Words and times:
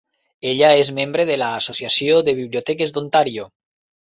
Ella 0.51 0.71
és 0.83 0.87
membre 0.99 1.25
de 1.31 1.35
l'Associació 1.41 2.17
de 2.31 2.35
biblioteques 2.41 2.97
d'Ontàrio. 2.97 3.47